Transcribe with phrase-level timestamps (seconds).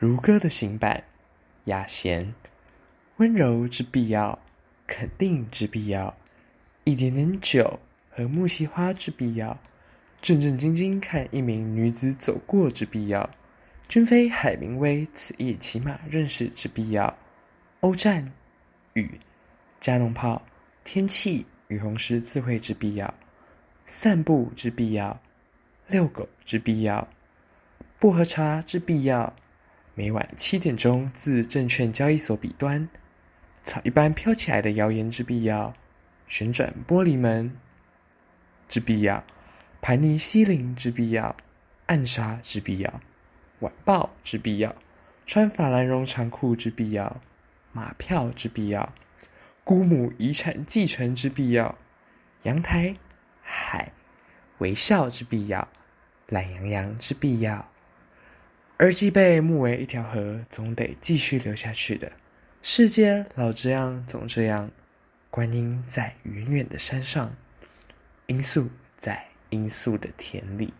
[0.00, 1.04] 如歌的行板，
[1.66, 2.32] 雅贤，
[3.18, 4.38] 温柔之必要，
[4.86, 6.16] 肯定之必要，
[6.84, 9.60] 一点点酒和木樨花之必要，
[10.22, 13.28] 正正经经看一名女子走过之必要，
[13.88, 17.18] 君非海明威，此役起码认识之必要，
[17.80, 18.32] 欧战，
[18.94, 19.20] 雨，
[19.80, 20.40] 加农炮，
[20.82, 23.12] 天气与红十字会之必要，
[23.84, 25.20] 散步之必要，
[25.88, 27.06] 遛狗之必要，
[27.98, 29.36] 薄荷茶之必要。
[30.00, 32.88] 每晚七点钟自证券交易所彼端，
[33.62, 35.74] 草一般飘起来的谣言之必要，
[36.26, 37.54] 旋转玻璃门
[38.66, 39.22] 之必要，
[39.82, 41.36] 盘尼西林之必要，
[41.84, 43.02] 暗杀之必要，
[43.58, 44.74] 晚报之必要，
[45.26, 47.20] 穿法兰绒长裤之必要，
[47.72, 48.94] 马票之必要，
[49.64, 51.76] 姑母遗产继承之必要，
[52.44, 52.94] 阳台
[53.42, 53.92] 海
[54.60, 55.68] 微笑之必要，
[56.28, 57.70] 懒洋洋之必要。
[58.82, 62.10] 而既被目为一条河，总得继续流下去的。
[62.62, 64.70] 世界老这样，总这样。
[65.28, 67.36] 观音在远远的山上，
[68.28, 70.72] 罂粟在罂粟的田里。